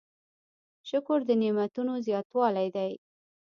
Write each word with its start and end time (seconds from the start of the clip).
شکر 0.89 1.19
د 1.25 1.29
نعمتونو 1.41 1.93
زیاتوالی 2.07 2.67
دی. 2.75 2.91